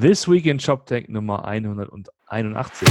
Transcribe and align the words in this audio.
This 0.00 0.26
Week 0.26 0.46
in 0.46 0.58
ShopTech 0.58 1.10
Nummer 1.10 1.44
181. 1.44 2.88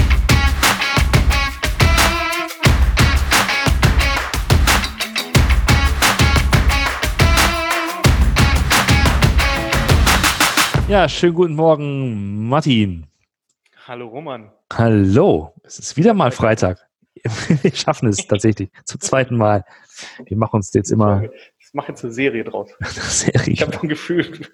Ja, 10.88 11.10
schönen 11.10 11.34
guten 11.34 11.56
Morgen, 11.56 12.48
Martin. 12.48 13.08
Hallo 13.88 14.08
Roman. 14.10 14.52
Hallo, 14.72 15.56
es 15.64 15.80
ist 15.80 15.98
wieder 15.98 16.14
mal 16.14 16.30
Freitag. 16.30 16.78
Wir 17.64 17.72
schaffen 17.74 18.08
es 18.10 18.28
tatsächlich 18.28 18.70
zum 18.86 19.02
zweiten 19.02 19.36
Mal. 19.36 19.66
Wir 20.28 20.38
machen 20.38 20.58
uns 20.58 20.72
jetzt 20.76 20.92
immer. 20.92 21.24
Ich 21.58 21.74
mache 21.74 21.88
jetzt 21.88 22.04
eine 22.04 22.14
Serie 22.14 22.44
draus. 22.44 22.70
Eine 22.80 22.92
Serie. 22.92 23.52
Ich 23.52 23.64
habe 23.64 23.82
ein 23.82 23.90
Gefühl. 23.90 24.48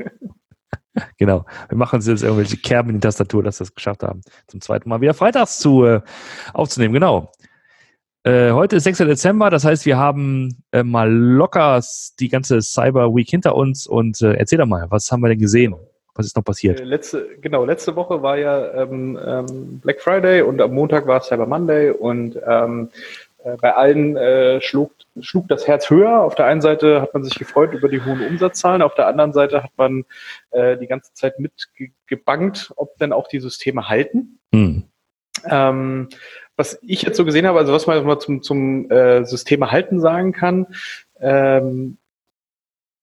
Genau. 1.18 1.46
Wir 1.70 1.78
machen 1.78 2.02
jetzt 2.02 2.24
irgendwelche 2.24 2.58
Kerben 2.58 2.90
in 2.90 2.96
die 2.96 3.02
Tastatur, 3.02 3.44
dass 3.44 3.60
wir 3.60 3.66
es 3.66 3.74
geschafft 3.74 4.04
haben, 4.04 4.22
zum 4.48 4.62
zweiten 4.62 4.90
Mal 4.90 5.02
wieder 5.02 5.14
freitags 5.14 5.60
zu 5.60 5.86
äh, 5.86 6.02
aufzunehmen. 6.54 6.94
Genau. 6.94 7.32
Äh, 8.24 8.52
heute 8.52 8.78
ist 8.78 8.86
6. 8.86 9.00
Dezember, 9.00 9.52
das 9.52 9.66
heißt, 9.66 9.86
wir 9.86 9.98
haben 9.98 10.64
äh, 10.72 10.84
mal 10.84 11.12
locker 11.12 11.80
die 12.20 12.30
ganze 12.30 12.62
Cyber 12.62 13.14
Week 13.16 13.30
hinter 13.30 13.56
uns 13.56 13.86
und 13.86 14.20
äh, 14.22 14.34
erzähl 14.34 14.58
doch 14.58 14.66
mal, 14.66 14.88
was 14.90 15.12
haben 15.12 15.22
wir 15.22 15.30
denn 15.30 15.40
gesehen? 15.40 15.76
Was 16.16 16.26
ist 16.26 16.36
noch 16.36 16.44
passiert? 16.44 16.80
Äh, 16.80 16.86
letzte, 16.86 17.38
genau, 17.42 17.66
letzte 17.66 17.96
Woche 17.96 18.24
war 18.24 18.38
ja 18.38 18.82
ähm, 18.82 19.20
ähm, 19.24 19.80
Black 19.80 20.02
Friday 20.02 20.42
und 20.42 20.60
am 20.60 20.74
Montag 20.74 21.06
war 21.06 21.22
Cyber 21.22 21.46
Monday 21.46 21.92
und 21.92 22.40
ähm, 22.48 22.90
äh, 22.90 23.25
bei 23.62 23.76
allen 23.76 24.18
äh, 24.18 24.60
schlug, 24.62 24.92
schlug 25.20 25.48
das 25.48 25.68
Herz 25.68 25.90
höher. 25.90 26.22
Auf 26.22 26.36
der 26.36 26.46
einen 26.46 26.62
Seite 26.62 27.02
hat 27.02 27.14
man 27.14 27.24
sich 27.24 27.36
gefreut 27.36 27.74
über 27.74 27.90
die 27.90 28.04
hohen 28.04 28.26
Umsatzzahlen, 28.26 28.82
auf 28.82 28.96
der 28.96 29.08
anderen 29.08 29.34
Seite 29.34 29.64
hat 29.64 29.72
man 29.78 30.06
äh, 30.52 30.78
die 30.78 30.88
ganze 30.88 31.14
Zeit 31.14 31.40
mitgebankt, 31.40 32.74
ob 32.76 32.98
denn 32.98 33.14
auch 33.14 33.28
die 33.28 33.40
Systeme 33.40 33.88
halten. 33.88 34.40
Hm. 34.52 34.84
Ähm, 35.48 36.10
was 36.58 36.80
ich 36.82 37.04
jetzt 37.04 37.18
so 37.18 37.26
gesehen 37.26 37.46
habe, 37.46 37.60
also 37.60 37.74
was 37.74 37.86
man 37.86 38.04
mal 38.06 38.20
zum, 38.20 38.42
zum 38.42 38.90
äh, 38.90 39.26
Systeme 39.26 39.72
halten 39.72 40.00
sagen 40.00 40.32
kann, 40.32 40.68
ähm, 41.20 41.98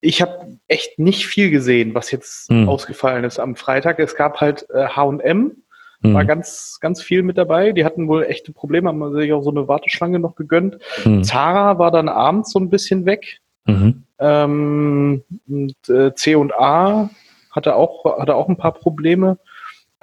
ich 0.01 0.21
habe 0.21 0.57
echt 0.67 0.99
nicht 0.99 1.25
viel 1.25 1.49
gesehen, 1.49 1.95
was 1.95 2.11
jetzt 2.11 2.49
hm. 2.49 2.67
ausgefallen 2.67 3.23
ist 3.23 3.39
am 3.39 3.55
Freitag. 3.55 3.99
Es 3.99 4.15
gab 4.15 4.41
halt 4.41 4.69
äh, 4.71 4.87
H&M, 4.87 5.62
hm. 6.03 6.13
war 6.13 6.25
ganz, 6.25 6.77
ganz 6.81 7.01
viel 7.01 7.23
mit 7.23 7.37
dabei. 7.37 7.71
Die 7.71 7.85
hatten 7.85 8.07
wohl 8.07 8.23
echte 8.23 8.51
Probleme, 8.51 8.89
haben 8.89 9.13
sich 9.13 9.33
auch 9.33 9.43
so 9.43 9.49
eine 9.49 9.67
Warteschlange 9.67 10.19
noch 10.19 10.35
gegönnt. 10.35 10.77
Hm. 11.03 11.23
Zara 11.23 11.79
war 11.79 11.91
dann 11.91 12.09
abends 12.09 12.51
so 12.51 12.59
ein 12.59 12.69
bisschen 12.69 13.05
weg. 13.05 13.39
Mhm. 13.65 14.03
Ähm, 14.19 15.23
und 15.47 15.89
äh, 15.89 16.13
C&A 16.13 17.09
hatte 17.51 17.75
auch, 17.75 18.19
hatte 18.19 18.35
auch 18.35 18.49
ein 18.49 18.57
paar 18.57 18.73
Probleme. 18.73 19.37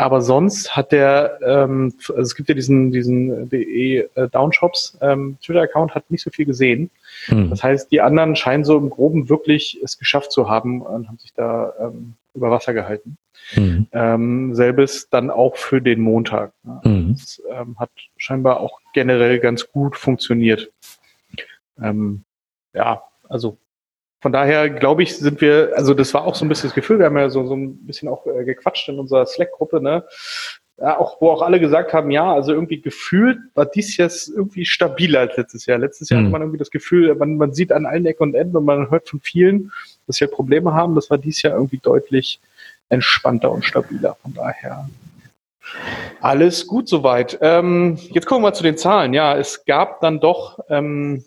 Aber 0.01 0.23
sonst 0.23 0.75
hat 0.75 0.93
der, 0.93 1.39
ähm, 1.45 1.93
also 2.09 2.23
es 2.23 2.35
gibt 2.35 2.49
ja 2.49 2.55
diesen, 2.55 2.91
diesen 2.91 3.51
DE 3.51 4.09
äh, 4.15 4.29
Downshops 4.31 4.97
ähm, 5.03 5.37
Twitter-Account, 5.45 5.95
hat 5.95 6.11
nicht 6.11 6.23
so 6.23 6.31
viel 6.31 6.47
gesehen. 6.47 6.91
Hm. 7.27 7.51
Das 7.51 7.63
heißt, 7.63 7.93
die 7.93 8.01
anderen 8.01 8.35
scheinen 8.35 8.65
so 8.65 8.79
im 8.79 8.89
Groben 8.89 9.29
wirklich 9.29 9.79
es 9.85 9.99
geschafft 9.99 10.33
zu 10.33 10.49
haben 10.49 10.81
und 10.81 11.07
haben 11.07 11.19
sich 11.19 11.35
da 11.35 11.75
ähm, 11.79 12.15
über 12.35 12.51
Wasser 12.51 12.73
gehalten. 12.73 13.19
Hm. 13.51 13.89
Ähm, 13.93 14.55
selbes 14.55 15.11
dann 15.11 15.31
auch 15.31 15.57
für 15.57 15.83
den 15.83 16.01
Montag. 16.01 16.53
Ne? 16.63 16.81
Hm. 16.83 17.13
Das 17.13 17.43
ähm, 17.51 17.79
hat 17.79 17.91
scheinbar 18.17 18.61
auch 18.61 18.81
generell 18.95 19.39
ganz 19.39 19.71
gut 19.71 19.97
funktioniert. 19.97 20.71
Ähm, 21.79 22.25
ja, 22.73 23.03
also 23.29 23.59
von 24.21 24.33
daher 24.33 24.69
glaube 24.69 25.03
ich, 25.03 25.17
sind 25.17 25.41
wir, 25.41 25.73
also 25.75 25.95
das 25.95 26.13
war 26.15 26.25
auch 26.25 26.35
so 26.35 26.45
ein 26.45 26.49
bisschen 26.49 26.69
das 26.69 26.75
Gefühl, 26.75 26.99
wir 26.99 27.07
haben 27.07 27.17
ja 27.17 27.31
so, 27.31 27.47
so 27.47 27.55
ein 27.55 27.77
bisschen 27.87 28.09
auch 28.09 28.27
äh, 28.27 28.45
gequatscht 28.45 28.89
in 28.89 28.99
unserer 28.99 29.27
Slack-Gruppe, 29.27 29.81
ne? 29.81 30.05
Ja, 30.79 30.99
auch, 30.99 31.21
wo 31.21 31.31
auch 31.31 31.43
alle 31.43 31.61
gesagt 31.61 31.93
haben, 31.93 32.11
ja, 32.11 32.33
also 32.33 32.53
irgendwie 32.55 32.81
gefühlt 32.81 33.39
war 33.55 33.67
dies 33.67 33.99
jetzt 33.99 34.31
irgendwie 34.31 34.65
stabiler 34.65 35.21
als 35.21 35.37
letztes 35.37 35.67
Jahr. 35.67 35.79
Letztes 35.79 36.09
Jahr 36.09 36.21
mhm. 36.21 36.25
hatte 36.25 36.33
man 36.33 36.43
irgendwie 36.43 36.59
das 36.59 36.71
Gefühl, 36.71 37.15
man, 37.17 37.37
man 37.37 37.53
sieht 37.53 37.71
an 37.71 37.85
allen 37.85 38.07
Ecken 38.07 38.23
und 38.23 38.35
Enden 38.35 38.57
und 38.57 38.65
man 38.65 38.91
hört 38.91 39.07
von 39.07 39.21
vielen, 39.21 39.73
dass 40.07 40.17
sie 40.17 40.25
halt 40.25 40.33
Probleme 40.33 40.73
haben. 40.73 40.95
Das 40.95 41.11
war 41.11 41.19
dies 41.19 41.43
Jahr 41.43 41.55
irgendwie 41.55 41.79
deutlich 41.79 42.41
entspannter 42.89 43.51
und 43.51 43.67
stabiler. 43.67 44.17
Von 44.23 44.33
daher 44.33 44.89
alles 46.21 46.67
gut 46.67 46.89
soweit. 46.89 47.39
Ähm, 47.43 47.99
jetzt 48.11 48.27
kommen 48.27 48.43
wir 48.43 48.49
mal 48.49 48.55
zu 48.55 48.63
den 48.63 48.77
Zahlen. 48.77 49.13
Ja, 49.13 49.37
es 49.37 49.65
gab 49.67 50.01
dann 50.01 50.19
doch 50.19 50.61
ähm, 50.69 51.25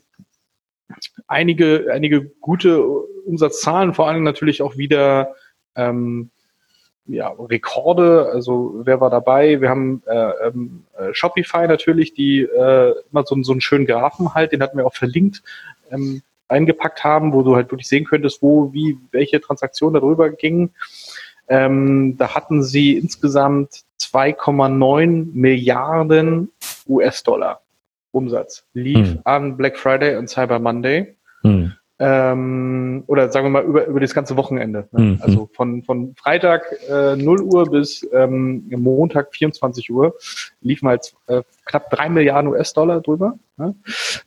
einige, 1.28 1.88
einige 1.92 2.26
gute 2.42 2.84
Umsatzzahlen, 3.26 3.94
vor 3.94 4.08
allem 4.08 4.24
natürlich 4.24 4.62
auch 4.62 4.78
wieder 4.78 5.36
ähm, 5.76 6.30
ja, 7.06 7.30
Rekorde. 7.30 8.30
Also 8.32 8.82
wer 8.84 9.02
war 9.02 9.10
dabei? 9.10 9.60
Wir 9.60 9.70
haben 9.70 10.04
äh, 10.06 10.48
ähm, 10.48 10.86
äh, 10.98 11.14
Shopify 11.14 11.68
natürlich, 11.68 12.14
die 12.14 12.42
äh, 12.42 12.94
immer 13.12 13.24
so, 13.26 13.42
so 13.44 13.52
einen 13.52 13.62
schönen 13.62 13.86
Graphen 13.86 14.34
halt, 14.34 14.52
den 14.52 14.62
hatten 14.62 14.78
wir 14.78 14.86
auch 14.86 14.96
verlinkt, 14.96 15.44
ähm, 15.92 16.22
eingepackt 16.48 17.04
haben, 17.04 17.34
wo 17.34 17.42
du 17.42 17.56
halt 17.56 17.72
wirklich 17.72 17.88
sehen 17.88 18.06
könntest, 18.06 18.42
wo, 18.42 18.72
wie, 18.74 18.98
welche 19.12 19.42
Transaktionen 19.42 20.00
darüber 20.00 20.30
gingen. 20.30 20.72
Ähm, 21.48 22.16
da 22.18 22.36
hatten 22.36 22.64
sie 22.64 22.98
insgesamt 22.98 23.84
2,9 24.00 25.30
Milliarden 25.34 26.52
US-Dollar. 26.88 27.62
Umsatz 28.13 28.66
lief 28.74 29.13
hm. 29.13 29.19
an 29.24 29.57
Black 29.57 29.78
Friday 29.78 30.16
und 30.16 30.29
Cyber 30.29 30.59
Monday. 30.59 31.18
Hm. 31.41 31.74
Ähm, 32.00 33.03
oder 33.07 33.31
sagen 33.31 33.46
wir 33.46 33.50
mal 33.50 33.63
über, 33.63 33.85
über 33.85 34.00
das 34.00 34.13
ganze 34.13 34.35
Wochenende. 34.35 34.88
Ne? 34.91 35.00
Hm. 35.00 35.19
Also 35.22 35.50
von, 35.53 35.84
von 35.84 36.16
Freitag 36.16 36.63
äh, 36.90 37.16
0 37.16 37.41
Uhr 37.41 37.69
bis 37.69 38.07
ähm, 38.12 38.69
Montag 38.69 39.34
24 39.34 39.91
Uhr 39.91 40.16
liefen 40.62 40.88
halt 40.88 41.13
äh, 41.28 41.44
knapp 41.66 41.90
drei 41.90 42.09
Milliarden 42.09 42.51
US-Dollar 42.51 43.01
drüber. 43.01 43.38
Ne? 43.57 43.75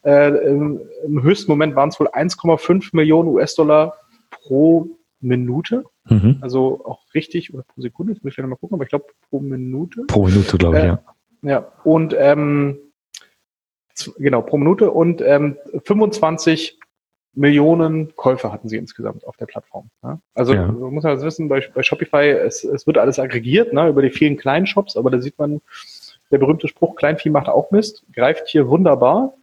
Äh, 0.04 0.28
im, 0.46 0.80
Im 1.04 1.22
höchsten 1.22 1.50
Moment 1.50 1.74
waren 1.74 1.88
es 1.88 1.98
wohl 1.98 2.08
1,5 2.08 2.90
Millionen 2.92 3.28
US-Dollar 3.28 3.94
pro 4.30 4.88
Minute. 5.20 5.84
Mhm. 6.08 6.38
Also 6.40 6.82
auch 6.84 7.00
richtig, 7.14 7.52
oder 7.52 7.64
pro 7.64 7.80
Sekunde, 7.80 8.14
das 8.14 8.22
muss 8.22 8.32
ich 8.36 8.44
mal 8.44 8.56
gucken, 8.56 8.76
aber 8.76 8.84
ich 8.84 8.90
glaube 8.90 9.06
pro 9.28 9.40
Minute. 9.40 10.04
Pro 10.06 10.24
Minute, 10.24 10.56
glaube 10.56 10.78
ich, 10.78 10.84
äh, 10.84 10.86
ja. 10.86 11.02
Ja, 11.42 11.72
und 11.84 12.14
ähm, 12.18 12.78
genau, 14.18 14.42
pro 14.42 14.58
Minute 14.58 14.90
und 14.90 15.22
ähm, 15.22 15.56
25 15.84 16.78
Millionen 17.36 18.16
Käufer 18.16 18.50
hatten 18.50 18.68
sie 18.68 18.78
insgesamt 18.78 19.26
auf 19.26 19.36
der 19.36 19.46
Plattform. 19.46 19.90
Ne? 20.02 20.18
Also 20.34 20.54
ja. 20.54 20.66
man 20.66 20.94
muss 20.94 21.04
ja 21.04 21.10
also 21.10 21.26
wissen, 21.26 21.48
bei, 21.48 21.60
bei 21.74 21.82
Shopify, 21.82 22.30
es, 22.30 22.64
es 22.64 22.86
wird 22.86 22.96
alles 22.96 23.18
aggregiert 23.18 23.74
ne, 23.74 23.88
über 23.88 24.02
die 24.02 24.10
vielen 24.10 24.38
kleinen 24.38 24.66
Shops, 24.66 24.96
aber 24.96 25.10
da 25.10 25.20
sieht 25.20 25.38
man, 25.38 25.60
der 26.30 26.38
berühmte 26.38 26.66
Spruch, 26.66 26.96
Kleinvieh 26.96 27.30
macht 27.30 27.48
auch 27.48 27.70
Mist, 27.70 28.04
greift 28.12 28.48
hier 28.48 28.68
wunderbar. 28.68 29.34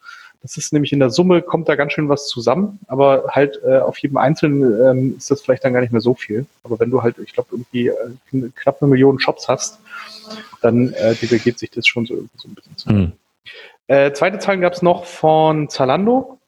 Das 0.41 0.57
ist 0.57 0.73
nämlich 0.73 0.91
in 0.91 0.99
der 0.99 1.09
Summe, 1.09 1.41
kommt 1.41 1.69
da 1.69 1.75
ganz 1.75 1.93
schön 1.93 2.09
was 2.09 2.27
zusammen, 2.27 2.79
aber 2.87 3.29
halt 3.29 3.61
äh, 3.63 3.77
auf 3.77 3.97
jedem 3.99 4.17
Einzelnen 4.17 4.81
ähm, 4.81 5.15
ist 5.17 5.31
das 5.31 5.41
vielleicht 5.41 5.63
dann 5.63 5.71
gar 5.71 5.79
nicht 5.79 5.93
mehr 5.93 6.01
so 6.01 6.15
viel. 6.15 6.45
Aber 6.63 6.79
wenn 6.79 6.89
du 6.89 7.01
halt, 7.01 7.17
ich 7.19 7.31
glaube, 7.31 7.49
irgendwie 7.51 7.87
äh, 7.87 8.49
knapp 8.55 8.81
eine 8.81 8.89
Million 8.89 9.19
Shops 9.19 9.47
hast, 9.47 9.79
dann 10.61 10.91
äh, 10.93 11.15
divergiert 11.15 11.59
sich 11.59 11.69
das 11.69 11.87
schon 11.87 12.05
so, 12.05 12.15
so 12.35 12.49
ein 12.49 12.55
bisschen 12.55 12.77
zu. 12.77 12.91
Mhm. 12.91 13.11
Äh, 13.87 14.13
zweite 14.13 14.39
Zahlen 14.39 14.61
gab 14.61 14.73
es 14.73 14.81
noch 14.81 15.05
von 15.05 15.69
Zalando. 15.69 16.39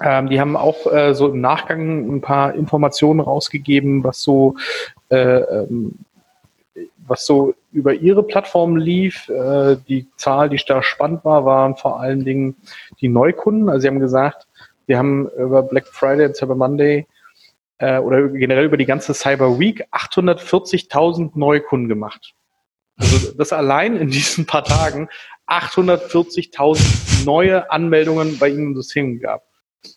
Ähm, 0.00 0.28
die 0.28 0.40
haben 0.40 0.56
auch 0.56 0.90
äh, 0.90 1.14
so 1.14 1.28
im 1.28 1.40
Nachgang 1.40 2.16
ein 2.16 2.20
paar 2.20 2.54
Informationen 2.54 3.20
rausgegeben, 3.20 4.04
was 4.04 4.22
so, 4.22 4.56
äh, 5.10 5.16
ähm, 5.16 5.98
was 7.06 7.26
so 7.26 7.54
über 7.72 7.94
ihre 7.94 8.22
Plattform 8.22 8.76
lief. 8.76 9.28
Äh, 9.28 9.76
die 9.88 10.08
Zahl, 10.16 10.48
die 10.48 10.60
da 10.66 10.82
spannend 10.82 11.24
war, 11.24 11.44
waren 11.44 11.76
vor 11.76 12.00
allen 12.00 12.24
Dingen 12.24 12.56
die 13.00 13.08
Neukunden. 13.08 13.68
Also 13.68 13.80
sie 13.82 13.88
haben 13.88 14.00
gesagt, 14.00 14.46
wir 14.86 14.98
haben 14.98 15.28
über 15.30 15.62
Black 15.62 15.86
Friday 15.86 16.26
und 16.26 16.36
Cyber 16.36 16.54
Monday 16.54 17.06
äh, 17.78 17.98
oder 17.98 18.28
generell 18.28 18.64
über 18.64 18.76
die 18.76 18.86
ganze 18.86 19.12
Cyber 19.12 19.58
Week 19.58 19.86
840.000 19.92 21.32
Neukunden 21.34 21.88
gemacht. 21.88 22.34
Also 22.98 23.32
das 23.32 23.52
allein 23.52 23.96
in 23.96 24.10
diesen 24.10 24.46
paar 24.46 24.64
Tagen 24.64 25.08
840.000 25.52 27.24
neue 27.26 27.70
Anmeldungen 27.70 28.38
bei 28.38 28.48
ihnen 28.48 28.68
im 28.68 28.76
System 28.76 29.20
gab. 29.20 29.44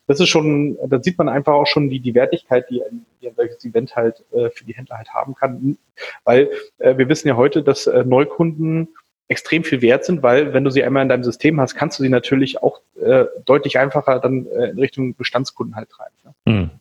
Das 0.08 0.20
ist 0.20 0.30
schon, 0.30 0.78
da 0.88 1.02
sieht 1.02 1.18
man 1.18 1.30
einfach 1.30 1.54
auch 1.54 1.68
schon 1.68 1.90
die, 1.90 2.00
die 2.00 2.16
Wertigkeit, 2.16 2.70
die 2.70 2.84
ein, 2.84 3.06
die 3.22 3.28
ein 3.28 3.36
solches 3.36 3.64
Event 3.64 3.96
halt 3.96 4.24
äh, 4.32 4.50
für 4.50 4.66
die 4.66 4.74
Händler 4.74 4.98
halt 4.98 5.14
haben 5.14 5.36
kann. 5.36 5.78
Weil 6.24 6.50
äh, 6.80 6.98
wir 6.98 7.08
wissen 7.08 7.28
ja 7.28 7.36
heute, 7.36 7.62
dass 7.64 7.86
äh, 7.88 8.04
Neukunden 8.04 8.90
extrem 9.28 9.64
viel 9.64 9.82
wert 9.82 10.04
sind, 10.06 10.24
weil 10.24 10.54
wenn 10.54 10.64
du 10.64 10.72
sie 10.72 10.84
einmal 10.84 11.04
in 11.04 11.10
deinem 11.10 11.24
System 11.24 11.60
hast, 11.62 11.76
kannst 11.76 12.00
du 12.00 12.04
sie 12.04 12.10
natürlich 12.10 12.62
auch 12.62 12.82
äh, 13.00 13.26
deutlich 13.46 13.78
einfacher 13.80 14.20
dann 14.20 14.48
äh, 14.48 14.70
in 14.70 14.80
Richtung 14.80 15.16
Bestandskunden 15.16 15.76
halt 15.76 15.90
treiben. 15.90 16.16
Ne? 16.24 16.34
Mhm 16.46 16.72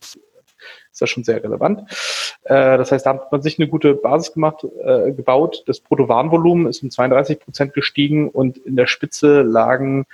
ist 0.95 1.01
das 1.01 1.09
schon 1.09 1.25
sehr 1.25 1.43
relevant. 1.43 1.81
Äh, 2.45 2.77
das 2.77 2.91
heißt, 2.91 3.05
da 3.05 3.11
hat 3.11 3.31
man 3.31 3.41
sich 3.41 3.59
eine 3.59 3.67
gute 3.67 3.95
Basis 3.95 4.33
gemacht, 4.33 4.65
äh, 4.83 5.11
gebaut. 5.11 5.63
Das 5.67 5.81
Bruttowarenvolumen 5.81 6.67
ist 6.67 6.81
um 6.83 6.89
32 6.89 7.41
Prozent 7.41 7.73
gestiegen 7.73 8.29
und 8.29 8.57
in 8.59 8.77
der 8.77 8.87
Spitze 8.87 9.41
lagen, 9.41 10.05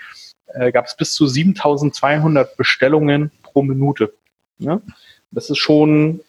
äh, 0.48 0.72
gab 0.72 0.86
es 0.86 0.98
bis 0.98 1.14
zu 1.14 1.28
7200 1.28 2.58
Bestellungen 2.58 3.32
pro 3.44 3.62
Minute. 3.62 4.12
Ja? 4.58 4.82
Das 5.30 5.52
ist 5.52 5.60
schon, 5.60 6.22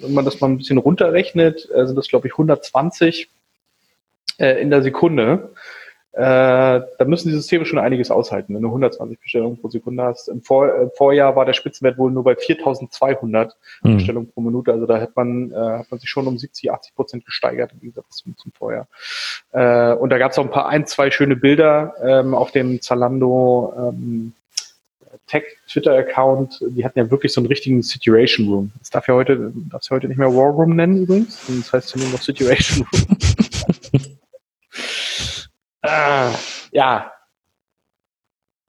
wenn 0.00 0.12
man 0.12 0.26
das 0.26 0.38
mal 0.38 0.48
ein 0.48 0.58
bisschen 0.58 0.78
runterrechnet, 0.78 1.66
äh, 1.74 1.86
sind 1.86 1.96
das, 1.96 2.08
glaube 2.08 2.28
ich, 2.28 2.34
120 2.34 3.30
äh, 4.38 4.60
in 4.60 4.68
der 4.68 4.82
Sekunde. 4.82 5.50
Äh, 6.16 6.20
da 6.20 7.04
müssen 7.06 7.28
die 7.28 7.34
Systeme 7.34 7.66
schon 7.66 7.80
einiges 7.80 8.12
aushalten, 8.12 8.54
wenn 8.54 8.62
du 8.62 8.68
120 8.68 9.18
Bestellungen 9.18 9.60
pro 9.60 9.68
Sekunde 9.68 10.04
hast. 10.04 10.28
Im, 10.28 10.42
Vor 10.42 10.72
im 10.72 10.90
Vorjahr 10.92 11.34
war 11.34 11.44
der 11.44 11.54
Spitzenwert 11.54 11.98
wohl 11.98 12.12
nur 12.12 12.22
bei 12.22 12.36
4200 12.36 13.56
mhm. 13.82 13.96
Bestellungen 13.96 14.30
pro 14.30 14.40
Minute. 14.40 14.72
Also 14.72 14.86
da 14.86 15.00
hat 15.00 15.16
man, 15.16 15.50
äh, 15.50 15.56
hat 15.56 15.90
man 15.90 15.98
sich 15.98 16.08
schon 16.08 16.28
um 16.28 16.38
70, 16.38 16.70
80 16.70 16.94
Prozent 16.94 17.26
gesteigert 17.26 17.72
im 17.72 17.80
Gegensatz 17.80 18.18
zum, 18.18 18.36
zum 18.36 18.52
Vorjahr. 18.52 18.86
Äh, 19.50 19.94
und 19.94 20.10
da 20.10 20.18
gab 20.18 20.30
es 20.30 20.38
auch 20.38 20.44
ein 20.44 20.52
paar, 20.52 20.68
ein, 20.68 20.86
zwei 20.86 21.10
schöne 21.10 21.34
Bilder 21.34 21.94
ähm, 22.00 22.34
auf 22.34 22.52
dem 22.52 22.80
Zalando 22.80 23.74
ähm, 23.76 24.34
Tech 25.26 25.44
Twitter-Account. 25.68 26.64
Die 26.68 26.84
hatten 26.84 26.98
ja 27.00 27.10
wirklich 27.10 27.32
so 27.32 27.40
einen 27.40 27.48
richtigen 27.48 27.82
Situation 27.82 28.48
Room. 28.48 28.70
Das 28.78 28.90
darf 28.90 29.08
ja 29.08 29.14
heute, 29.14 29.52
darf 29.68 29.82
ja 29.82 29.96
heute 29.96 30.06
nicht 30.06 30.18
mehr 30.18 30.32
War 30.32 30.50
Room 30.50 30.76
nennen 30.76 31.02
übrigens. 31.02 31.40
Das 31.48 31.72
heißt 31.72 31.96
nur 31.96 32.08
noch 32.10 32.22
Situation 32.22 32.86
Room. 32.92 33.18
Äh, 35.84 36.30
ja. 36.72 37.12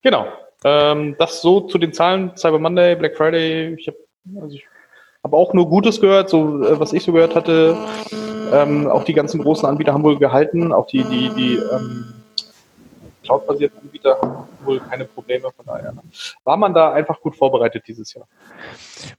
Genau. 0.04 0.28
Ähm, 0.64 1.16
das 1.18 1.42
so 1.42 1.62
zu 1.62 1.78
den 1.78 1.94
Zahlen 1.94 2.36
Cyber 2.36 2.60
Monday, 2.60 2.96
Black 2.96 3.16
Friday. 3.16 3.76
Ich 3.80 3.88
habe 3.88 3.98
also 4.42 4.58
hab 5.24 5.34
auch 5.34 5.54
nur 5.54 5.70
Gutes 5.70 6.02
gehört, 6.02 6.30
so 6.30 6.64
äh, 6.64 6.80
was 6.80 6.94
ich 6.94 7.04
so 7.04 7.14
gehört 7.14 7.36
hatte. 7.36 7.78
Ähm, 8.52 8.88
auch 8.88 9.04
die 9.04 9.14
ganzen 9.14 9.42
großen 9.42 9.68
Anbieter 9.68 9.94
haben 9.94 10.04
wohl 10.04 10.20
gehalten, 10.20 10.72
auch 10.72 10.88
die, 10.88 11.04
die, 11.04 11.30
die 11.30 11.56
ähm, 11.56 12.14
Cloud-basierten 13.24 13.80
Anbieter 13.82 14.18
haben 14.22 14.48
wohl 14.64 14.80
keine 14.80 15.06
Probleme. 15.06 15.50
Von 15.56 15.66
daher 15.66 15.94
war 16.44 16.58
man 16.58 16.74
da 16.74 16.92
einfach 16.94 17.20
gut 17.22 17.36
vorbereitet 17.36 17.84
dieses 17.88 18.14
Jahr. 18.14 18.28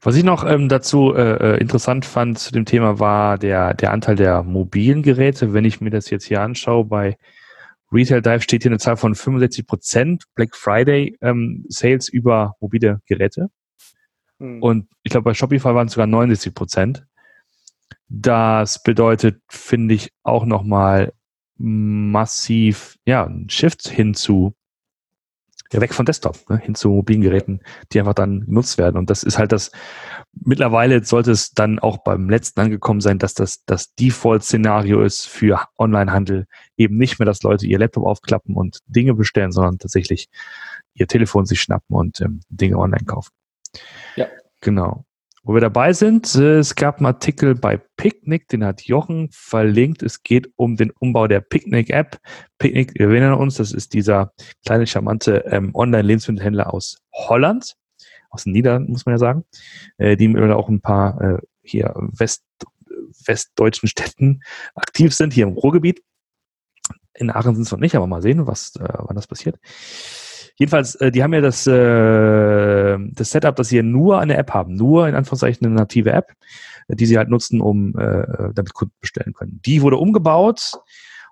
Was 0.01 0.15
ich 0.15 0.23
noch 0.23 0.45
ähm, 0.45 0.69
dazu 0.69 1.13
äh, 1.13 1.55
äh 1.55 1.57
interessant 1.59 2.05
fand 2.05 2.39
zu 2.39 2.53
dem 2.53 2.65
Thema 2.65 2.99
war 2.99 3.37
der, 3.37 3.73
der 3.73 3.91
Anteil 3.91 4.15
der 4.15 4.43
mobilen 4.43 5.01
Geräte. 5.01 5.53
Wenn 5.53 5.65
ich 5.65 5.81
mir 5.81 5.89
das 5.89 6.09
jetzt 6.09 6.25
hier 6.25 6.41
anschaue 6.41 6.85
bei 6.85 7.17
Retail 7.91 8.21
Dive 8.21 8.41
steht 8.41 8.63
hier 8.63 8.71
eine 8.71 8.79
Zahl 8.79 8.97
von 8.97 9.15
65 9.15 9.65
Prozent 9.65 10.23
Black 10.35 10.55
Friday 10.55 11.17
ähm, 11.21 11.65
Sales 11.69 12.09
über 12.09 12.55
mobile 12.59 13.01
Geräte. 13.05 13.49
Hm. 14.39 14.61
Und 14.61 14.89
ich 15.03 15.11
glaube, 15.11 15.25
bei 15.25 15.33
Shopify 15.33 15.73
waren 15.73 15.87
es 15.87 15.93
sogar 15.93 16.07
69 16.07 16.53
Prozent. 16.53 17.05
Das 18.09 18.81
bedeutet, 18.83 19.41
finde 19.49 19.95
ich, 19.95 20.11
auch 20.23 20.45
nochmal 20.45 21.13
massiv, 21.57 22.97
ja, 23.05 23.25
ein 23.25 23.49
Shift 23.49 23.87
hin 23.87 24.13
zu 24.13 24.53
ja, 25.71 25.81
weg 25.81 25.93
von 25.93 26.05
Desktop, 26.05 26.49
ne, 26.49 26.57
hin 26.57 26.75
zu 26.75 26.89
mobilen 26.89 27.21
Geräten, 27.21 27.61
die 27.91 27.99
einfach 27.99 28.13
dann 28.13 28.45
genutzt 28.45 28.77
werden. 28.77 28.97
Und 28.97 29.09
das 29.09 29.23
ist 29.23 29.37
halt 29.37 29.51
das, 29.51 29.71
mittlerweile 30.33 31.03
sollte 31.03 31.31
es 31.31 31.51
dann 31.51 31.79
auch 31.79 31.99
beim 31.99 32.29
letzten 32.29 32.59
angekommen 32.59 33.01
sein, 33.01 33.19
dass 33.19 33.33
das 33.33 33.63
das 33.65 33.93
Default-Szenario 33.95 35.01
ist 35.01 35.27
für 35.27 35.61
Onlinehandel. 35.77 36.47
Eben 36.77 36.97
nicht 36.97 37.19
mehr, 37.19 37.25
dass 37.25 37.43
Leute 37.43 37.65
ihr 37.67 37.79
Laptop 37.79 38.05
aufklappen 38.05 38.55
und 38.55 38.79
Dinge 38.87 39.13
bestellen, 39.13 39.51
sondern 39.51 39.79
tatsächlich 39.79 40.29
ihr 40.93 41.07
Telefon 41.07 41.45
sich 41.45 41.61
schnappen 41.61 41.95
und 41.95 42.21
ähm, 42.21 42.41
Dinge 42.49 42.77
online 42.77 43.05
kaufen. 43.05 43.31
Ja. 44.15 44.27
Genau. 44.61 45.06
Wo 45.47 45.53
wir 45.53 45.61
dabei 45.61 45.93
sind, 45.93 46.35
äh, 46.35 46.57
es 46.57 46.75
gab 46.75 46.97
einen 46.97 47.05
Artikel 47.05 47.55
bei 47.55 47.77
Picnic, 47.95 48.49
den 48.49 48.65
hat 48.65 48.81
Jochen 48.81 49.29
verlinkt. 49.31 50.03
Es 50.03 50.21
geht 50.21 50.51
um 50.57 50.75
den 50.75 50.91
Umbau 50.99 51.29
der 51.29 51.39
Picnic-App. 51.39 52.19
Picnic, 52.57 52.93
wir 52.95 53.07
erinnern 53.07 53.35
uns, 53.35 53.55
das 53.55 53.71
ist 53.71 53.93
dieser 53.93 54.33
kleine, 54.65 54.85
charmante 54.85 55.45
ähm, 55.45 55.73
Online-Lebensmittelhändler 55.73 56.73
aus 56.73 56.97
Holland, 57.13 57.77
aus 58.29 58.43
den 58.43 58.51
Niederlanden, 58.51 58.91
muss 58.91 59.05
man 59.05 59.13
ja 59.13 59.19
sagen, 59.19 59.45
äh, 59.99 60.17
die 60.17 60.37
auch 60.37 60.67
ein 60.67 60.81
paar 60.81 61.21
äh, 61.21 61.37
hier 61.63 61.93
West, 61.95 62.43
westdeutschen 63.25 63.87
Städten 63.87 64.41
aktiv 64.75 65.15
sind, 65.15 65.31
hier 65.31 65.47
im 65.47 65.53
Ruhrgebiet. 65.53 66.03
In 67.13 67.31
Aachen 67.31 67.55
sind 67.55 67.63
es 67.63 67.71
noch 67.71 67.79
nicht, 67.79 67.95
aber 67.95 68.05
mal 68.05 68.21
sehen, 68.21 68.47
was, 68.47 68.75
äh, 68.75 68.83
wann 68.97 69.15
das 69.15 69.27
passiert. 69.27 69.57
Jedenfalls, 70.59 70.95
äh, 70.95 71.11
die 71.11 71.23
haben 71.23 71.33
ja 71.33 71.41
das, 71.41 71.67
äh, 71.67 72.97
das 73.13 73.31
Setup, 73.31 73.55
dass 73.55 73.69
sie 73.69 73.77
ja 73.77 73.83
nur 73.83 74.19
eine 74.19 74.37
App 74.37 74.51
haben, 74.51 74.75
nur 74.75 75.07
in 75.07 75.15
Anführungszeichen 75.15 75.65
eine 75.65 75.75
native 75.75 76.11
App, 76.11 76.33
die 76.87 77.05
sie 77.05 77.17
halt 77.17 77.29
nutzen, 77.29 77.61
um 77.61 77.97
äh, 77.97 78.53
damit 78.53 78.73
Kunden 78.73 78.93
bestellen 78.99 79.33
können. 79.33 79.59
Die 79.65 79.81
wurde 79.81 79.97
umgebaut 79.97 80.71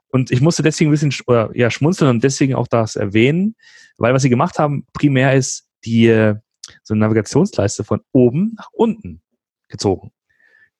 und 0.10 0.31
ich 0.31 0.42
musste 0.42 0.62
deswegen 0.63 0.89
ein 0.89 0.92
bisschen 0.92 1.13
oder, 1.25 1.50
ja, 1.56 1.72
schmunzeln 1.72 2.10
und 2.10 2.24
deswegen 2.24 2.54
auch 2.54 2.68
das 2.68 2.95
erwähnen, 2.95 3.56
weil 3.98 4.13
was 4.13 4.22
sie 4.22 4.30
gemacht 4.30 4.60
haben, 4.60 4.86
primär 4.94 5.33
ist 5.33 5.68
die 5.86 6.07
äh, 6.07 6.36
so 6.83 6.94
eine 6.94 7.01
Navigationsleiste 7.01 7.83
von 7.83 8.01
oben 8.12 8.54
nach 8.57 8.69
unten 8.71 9.21
gezogen. 9.69 10.12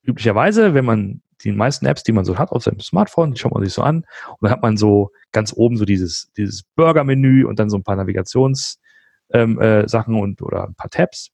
Üblicherweise, 0.02 0.74
wenn 0.74 0.84
man 0.84 1.22
die 1.52 1.58
meisten 1.58 1.86
Apps, 1.86 2.02
die 2.02 2.12
man 2.12 2.24
so 2.24 2.38
hat 2.38 2.50
auf 2.52 2.62
seinem 2.62 2.80
Smartphone, 2.80 3.32
die 3.32 3.38
schaut 3.38 3.52
man 3.52 3.64
sich 3.64 3.72
so 3.72 3.82
an 3.82 3.98
und 3.98 4.38
dann 4.40 4.50
hat 4.50 4.62
man 4.62 4.76
so 4.76 5.10
ganz 5.32 5.52
oben 5.54 5.76
so 5.76 5.84
dieses, 5.84 6.30
dieses 6.36 6.62
Burger-Menü 6.74 7.44
und 7.44 7.58
dann 7.58 7.70
so 7.70 7.76
ein 7.76 7.84
paar 7.84 7.96
Navigationssachen 7.96 8.78
ähm, 9.32 9.58
äh, 9.60 10.20
und 10.20 10.42
oder 10.42 10.64
ein 10.64 10.74
paar 10.74 10.90
Tabs. 10.90 11.30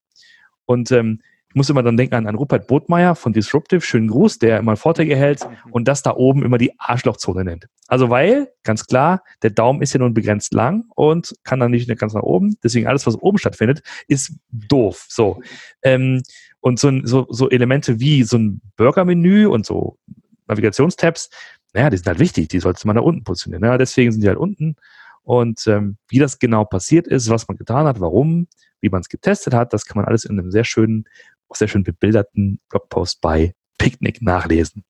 Und 0.65 0.91
ähm, 0.93 1.21
ich 1.53 1.57
muss 1.57 1.69
immer 1.69 1.83
dann 1.83 1.99
denken 1.99 2.15
an, 2.15 2.27
an 2.27 2.35
Rupert 2.35 2.67
Botmeier 2.67 3.15
von 3.15 3.35
Disruptive, 3.35 3.83
schönen 3.83 4.09
Gruß, 4.09 4.39
der 4.39 4.59
immer 4.59 4.75
Vorträge 4.77 5.15
hält 5.15 5.47
mhm. 5.47 5.73
und 5.73 5.87
das 5.87 6.03
da 6.03 6.15
oben 6.15 6.43
immer 6.43 6.57
die 6.57 6.73
Arschlochzone 6.79 7.45
nennt. 7.45 7.67
Also 7.89 8.09
weil, 8.09 8.49
ganz 8.63 8.87
klar, 8.87 9.23
der 9.43 9.51
Daumen 9.51 9.83
ist 9.83 9.93
ja 9.93 9.99
nun 9.99 10.15
begrenzt 10.15 10.55
lang 10.55 10.85
und 10.95 11.35
kann 11.45 11.61
dann 11.61 11.73
nicht 11.73 11.95
ganz 11.99 12.15
nach 12.15 12.23
oben. 12.23 12.57
Deswegen 12.65 12.87
alles, 12.87 13.07
was 13.07 13.17
oben 13.17 13.37
stattfindet, 13.37 13.83
ist 14.09 14.33
doof. 14.51 15.05
So. 15.11 15.43
Ähm, 15.83 16.23
und 16.63 16.79
so, 16.79 16.91
so, 17.05 17.27
so 17.29 17.51
Elemente 17.51 18.01
wie 18.01 18.23
so 18.23 18.39
ein 18.39 18.63
Burger-Menü 18.77 19.47
und 19.47 19.67
so 19.67 19.99
Navigationstabs, 20.47 21.29
naja, 21.75 21.91
die 21.91 21.97
sind 21.97 22.07
halt 22.07 22.21
wichtig, 22.21 22.49
die 22.49 22.61
sollte 22.61 22.87
man 22.87 22.97
da 22.97 23.03
unten 23.03 23.25
positionieren. 23.25 23.65
Ja, 23.65 23.77
deswegen 23.77 24.13
sind 24.13 24.23
die 24.23 24.29
halt 24.29 24.39
unten. 24.39 24.77
Und 25.23 25.67
ähm, 25.67 25.99
wie 26.09 26.19
das 26.19 26.39
genau 26.39 26.65
passiert 26.65 27.07
ist, 27.07 27.29
was 27.29 27.49
man 27.49 27.57
getan 27.57 27.87
hat, 27.87 28.01
warum, 28.01 28.47
wie 28.81 28.91
man 28.91 29.01
es 29.01 29.09
getestet 29.09 29.55
hat, 29.55 29.73
das 29.73 29.87
kann 29.87 29.97
man 29.97 30.07
alles 30.07 30.25
in 30.25 30.39
einem 30.39 30.51
sehr 30.51 30.65
schönen, 30.65 31.05
auch 31.49 31.57
sehr 31.57 31.69
schön 31.69 31.83
bebilderten 31.83 32.61
Blogpost 32.69 33.21
bei 33.21 33.55
Picnic 33.79 34.23
nachlesen. 34.23 34.85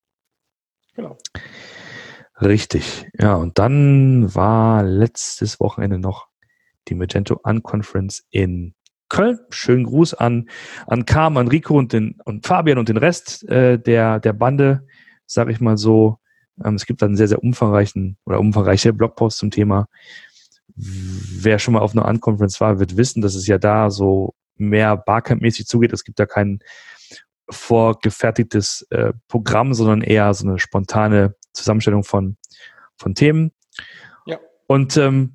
Genau. 0.94 1.16
Richtig. 2.40 3.06
Ja, 3.18 3.36
und 3.36 3.58
dann 3.58 4.34
war 4.34 4.82
letztes 4.82 5.58
Wochenende 5.58 5.98
noch 5.98 6.28
die 6.88 6.94
Magento 6.94 7.40
Unconference 7.42 8.26
in 8.30 8.74
Köln. 9.12 9.38
Schönen 9.50 9.84
Gruß 9.84 10.14
an, 10.14 10.48
an 10.86 11.04
Carm, 11.04 11.36
an 11.36 11.48
Rico 11.48 11.78
und, 11.78 11.92
den, 11.92 12.16
und 12.24 12.46
Fabian 12.46 12.78
und 12.78 12.88
den 12.88 12.96
Rest 12.96 13.46
äh, 13.46 13.78
der, 13.78 14.18
der 14.20 14.32
Bande, 14.32 14.86
sag 15.26 15.50
ich 15.50 15.60
mal 15.60 15.76
so. 15.76 16.18
Ähm, 16.64 16.76
es 16.76 16.86
gibt 16.86 17.02
einen 17.02 17.16
sehr, 17.16 17.28
sehr 17.28 17.42
umfangreichen 17.42 18.16
oder 18.24 18.40
umfangreiche 18.40 18.92
Blogpost 18.94 19.36
zum 19.36 19.50
Thema. 19.50 19.86
Wer 20.74 21.58
schon 21.58 21.74
mal 21.74 21.80
auf 21.80 21.92
einer 21.92 22.06
Unconference 22.06 22.58
war, 22.62 22.80
wird 22.80 22.96
wissen, 22.96 23.20
dass 23.20 23.34
es 23.34 23.46
ja 23.46 23.58
da 23.58 23.90
so 23.90 24.34
mehr 24.56 24.96
Barcamp-mäßig 24.96 25.66
zugeht. 25.66 25.92
Es 25.92 26.04
gibt 26.04 26.18
da 26.18 26.24
kein 26.24 26.60
vorgefertigtes 27.50 28.86
äh, 28.88 29.12
Programm, 29.28 29.74
sondern 29.74 30.00
eher 30.00 30.32
so 30.32 30.48
eine 30.48 30.58
spontane 30.58 31.34
Zusammenstellung 31.52 32.02
von, 32.02 32.38
von 32.96 33.14
Themen. 33.14 33.52
Ja. 34.24 34.38
Und 34.66 34.96
ähm, 34.96 35.34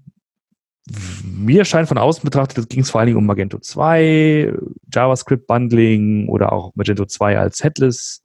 mir 1.24 1.66
scheint 1.66 1.88
von 1.88 1.98
außen 1.98 2.24
betrachtet, 2.24 2.70
ging 2.70 2.82
es 2.82 2.90
vor 2.90 3.00
allen 3.00 3.08
Dingen 3.08 3.18
um 3.18 3.26
Magento 3.26 3.60
2, 3.60 4.54
JavaScript 4.94 5.48
Bundling 5.48 6.28
oder 6.30 6.52
auch 6.52 6.74
Magento 6.76 7.06
2 7.06 7.38
als 7.38 7.64
Headless 7.64 8.24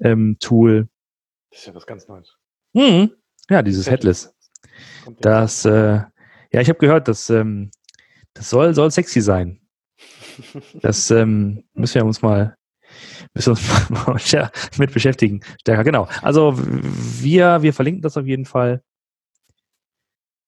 ähm, 0.00 0.36
Tool. 0.38 0.88
Das 1.50 1.60
ist 1.60 1.66
ja 1.66 1.74
was 1.74 1.86
ganz 1.86 2.06
Neues. 2.08 2.36
Mhm. 2.72 3.12
Ja, 3.48 3.62
dieses 3.62 3.90
Headless. 3.90 4.34
Das, 5.20 5.64
äh, 5.64 6.00
ja, 6.52 6.60
ich 6.60 6.68
habe 6.68 6.78
gehört, 6.78 7.08
dass 7.08 7.30
ähm, 7.30 7.70
das 8.34 8.50
soll, 8.50 8.74
soll 8.74 8.90
sexy 8.90 9.20
sein. 9.20 9.60
Das 10.82 11.10
ähm, 11.10 11.64
müssen 11.72 11.94
wir 11.94 12.04
uns 12.04 12.20
mal 12.20 12.56
müssen 13.32 13.50
uns 13.50 13.90
mal 13.90 14.20
mit 14.78 14.92
beschäftigen. 14.92 15.40
Stärker, 15.60 15.84
genau. 15.84 16.08
Also 16.20 16.54
wir, 16.56 17.62
wir 17.62 17.72
verlinken 17.72 18.02
das 18.02 18.16
auf 18.16 18.26
jeden 18.26 18.44
Fall. 18.44 18.82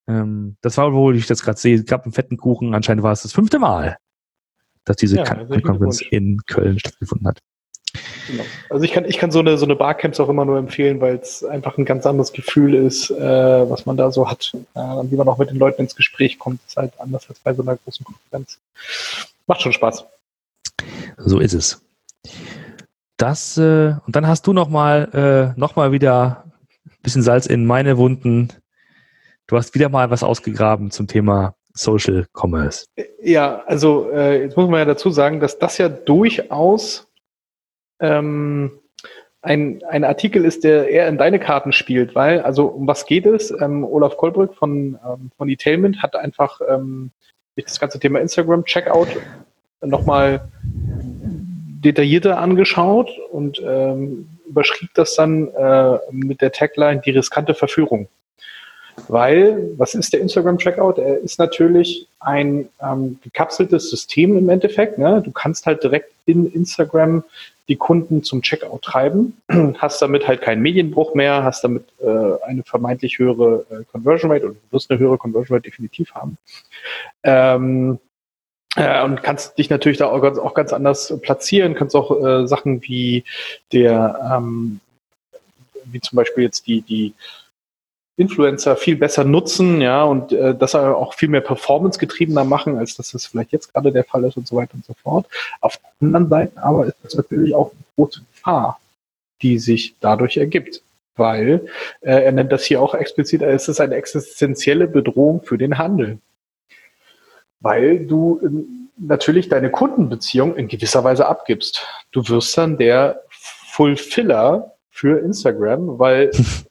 Ähm, 0.08 0.56
das 0.62 0.76
war, 0.78 0.92
wo 0.92 1.12
ich 1.12 1.26
das 1.26 1.42
gerade 1.42 1.58
sehe, 1.58 1.76
es 1.76 1.84
gab 1.84 2.04
einen 2.04 2.12
fetten 2.12 2.38
Kuchen. 2.38 2.74
Anscheinend 2.74 3.02
war 3.02 3.12
es 3.12 3.22
das 3.22 3.32
fünfte 3.32 3.58
Mal, 3.58 3.98
dass 4.84 4.96
diese 4.96 5.18
ja, 5.18 5.24
Conference 5.24 6.00
in 6.00 6.40
Köln 6.46 6.78
stattgefunden 6.78 7.28
hat. 7.28 7.40
Genau. 8.26 8.44
Also 8.68 8.84
ich 8.84 8.92
kann, 8.92 9.04
ich 9.04 9.18
kann 9.18 9.30
so 9.30 9.38
eine, 9.38 9.56
so 9.56 9.64
eine 9.64 9.76
Barcamps 9.76 10.20
auch 10.20 10.28
immer 10.28 10.44
nur 10.44 10.58
empfehlen, 10.58 11.00
weil 11.00 11.16
es 11.16 11.44
einfach 11.44 11.78
ein 11.78 11.84
ganz 11.84 12.04
anderes 12.06 12.32
Gefühl 12.32 12.74
ist, 12.74 13.10
äh, 13.10 13.70
was 13.70 13.86
man 13.86 13.96
da 13.96 14.10
so 14.10 14.28
hat. 14.28 14.52
Äh, 14.74 14.80
wie 14.80 15.16
man 15.16 15.28
auch 15.28 15.38
mit 15.38 15.50
den 15.50 15.58
Leuten 15.58 15.82
ins 15.82 15.96
Gespräch 15.96 16.38
kommt, 16.38 16.60
ist 16.66 16.76
halt 16.76 16.92
anders 16.98 17.28
als 17.28 17.38
bei 17.40 17.54
so 17.54 17.62
einer 17.62 17.76
großen 17.76 18.04
Konferenz. 18.04 18.58
Macht 19.46 19.62
schon 19.62 19.72
Spaß. 19.72 20.04
So 21.16 21.38
ist 21.38 21.54
es. 21.54 21.82
Das, 23.16 23.56
äh, 23.56 23.94
und 24.06 24.14
dann 24.14 24.26
hast 24.26 24.46
du 24.46 24.52
nochmal 24.52 25.54
äh, 25.56 25.58
noch 25.58 25.76
mal 25.76 25.92
wieder 25.92 26.44
ein 26.86 27.02
bisschen 27.02 27.22
Salz 27.22 27.46
in 27.46 27.66
meine 27.66 27.96
Wunden 27.96 28.50
Du 29.48 29.56
hast 29.56 29.74
wieder 29.74 29.88
mal 29.88 30.10
was 30.10 30.22
ausgegraben 30.22 30.90
zum 30.90 31.06
Thema 31.06 31.54
Social 31.72 32.26
Commerce. 32.34 32.84
Ja, 33.22 33.62
also 33.66 34.10
äh, 34.10 34.42
jetzt 34.42 34.58
muss 34.58 34.68
man 34.68 34.80
ja 34.80 34.84
dazu 34.84 35.10
sagen, 35.10 35.40
dass 35.40 35.58
das 35.58 35.78
ja 35.78 35.88
durchaus 35.88 37.08
ähm, 37.98 38.78
ein, 39.40 39.82
ein 39.88 40.04
Artikel 40.04 40.44
ist, 40.44 40.64
der 40.64 40.90
eher 40.90 41.08
in 41.08 41.16
deine 41.16 41.38
Karten 41.38 41.72
spielt, 41.72 42.14
weil, 42.14 42.42
also 42.42 42.66
um 42.66 42.86
was 42.86 43.06
geht 43.06 43.24
es? 43.24 43.50
Ähm, 43.50 43.84
Olaf 43.84 44.18
Kolbrück 44.18 44.54
von, 44.54 44.98
ähm, 45.02 45.30
von 45.38 45.48
Etailment 45.48 46.02
hat 46.02 46.14
einfach 46.14 46.60
ähm, 46.68 47.10
sich 47.56 47.64
das 47.64 47.80
ganze 47.80 47.98
Thema 47.98 48.20
Instagram-Checkout 48.20 49.08
nochmal 49.80 50.52
detaillierter 50.62 52.38
angeschaut 52.38 53.10
und 53.30 53.62
ähm, 53.64 54.28
überschrieb 54.46 54.90
das 54.92 55.14
dann 55.14 55.48
äh, 55.54 55.98
mit 56.10 56.42
der 56.42 56.52
Tagline 56.52 57.00
die 57.00 57.12
riskante 57.12 57.54
Verführung. 57.54 58.08
Weil, 59.08 59.70
was 59.76 59.94
ist 59.94 60.12
der 60.12 60.20
Instagram-Checkout? 60.20 60.98
Er 60.98 61.18
ist 61.18 61.38
natürlich 61.38 62.08
ein 62.20 62.68
ähm, 62.82 63.18
gekapseltes 63.22 63.90
System 63.90 64.36
im 64.36 64.48
Endeffekt. 64.48 64.98
Ne? 64.98 65.22
Du 65.24 65.30
kannst 65.30 65.66
halt 65.66 65.82
direkt 65.82 66.12
in 66.26 66.50
Instagram 66.52 67.22
die 67.68 67.76
Kunden 67.76 68.22
zum 68.22 68.42
Checkout 68.42 68.82
treiben, 68.82 69.40
hast 69.78 70.00
damit 70.00 70.26
halt 70.26 70.40
keinen 70.40 70.62
Medienbruch 70.62 71.14
mehr, 71.14 71.44
hast 71.44 71.62
damit 71.64 71.84
äh, 72.00 72.42
eine 72.44 72.62
vermeintlich 72.64 73.18
höhere 73.18 73.66
äh, 73.70 73.84
Conversion 73.92 74.32
Rate 74.32 74.46
oder 74.46 74.54
du 74.54 74.60
wirst 74.70 74.90
eine 74.90 74.98
höhere 74.98 75.18
Conversion 75.18 75.56
Rate 75.56 75.68
definitiv 75.68 76.14
haben. 76.14 76.38
Ähm, 77.22 77.98
äh, 78.76 79.04
und 79.04 79.22
kannst 79.22 79.58
dich 79.58 79.70
natürlich 79.70 79.98
da 79.98 80.06
auch 80.06 80.20
ganz, 80.20 80.38
auch 80.38 80.54
ganz 80.54 80.72
anders 80.72 81.14
platzieren, 81.20 81.74
kannst 81.74 81.94
auch 81.94 82.24
äh, 82.24 82.46
Sachen 82.46 82.82
wie 82.82 83.24
der, 83.72 84.34
ähm, 84.34 84.80
wie 85.84 86.00
zum 86.00 86.16
Beispiel 86.16 86.44
jetzt 86.44 86.66
die, 86.66 86.80
die 86.82 87.14
Influencer 88.18 88.76
viel 88.76 88.96
besser 88.96 89.24
nutzen, 89.24 89.80
ja, 89.80 90.02
und 90.04 90.32
äh, 90.32 90.54
das 90.54 90.74
auch 90.74 91.14
viel 91.14 91.28
mehr 91.28 91.40
performance-getriebener 91.40 92.44
machen, 92.44 92.76
als 92.76 92.96
dass 92.96 93.12
das 93.12 93.26
vielleicht 93.26 93.52
jetzt 93.52 93.72
gerade 93.72 93.92
der 93.92 94.04
Fall 94.04 94.24
ist 94.24 94.36
und 94.36 94.46
so 94.46 94.56
weiter 94.56 94.74
und 94.74 94.84
so 94.84 94.94
fort. 95.02 95.26
Auf 95.60 95.76
der 95.78 95.90
anderen 96.00 96.28
Seite 96.28 96.62
aber 96.62 96.86
ist 96.86 96.96
das 97.02 97.14
natürlich 97.14 97.54
auch 97.54 97.72
eine 97.72 97.84
große 97.96 98.20
Gefahr, 98.34 98.80
die 99.42 99.58
sich 99.58 99.94
dadurch 100.00 100.36
ergibt. 100.36 100.82
Weil 101.16 101.66
äh, 102.00 102.24
er 102.24 102.32
nennt 102.32 102.52
das 102.52 102.64
hier 102.64 102.80
auch 102.80 102.94
explizit, 102.94 103.42
es 103.42 103.66
ist 103.66 103.80
eine 103.80 103.96
existenzielle 103.96 104.86
Bedrohung 104.86 105.42
für 105.42 105.58
den 105.58 105.78
Handel 105.78 106.18
weil 107.60 108.06
du 108.06 108.40
ähm, 108.42 108.88
natürlich 108.96 109.48
deine 109.48 109.70
Kundenbeziehung 109.70 110.56
in 110.56 110.68
gewisser 110.68 111.04
Weise 111.04 111.26
abgibst. 111.26 111.86
Du 112.10 112.28
wirst 112.28 112.56
dann 112.58 112.78
der 112.78 113.22
Fulfiller 113.30 114.74
für 114.90 115.20
Instagram, 115.20 115.98
weil 115.98 116.30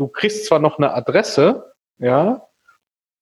du, 0.00 0.08
kriegst 0.08 0.46
zwar 0.46 0.58
noch 0.58 0.78
eine 0.78 0.94
Adresse, 0.94 1.72
ja, 1.98 2.46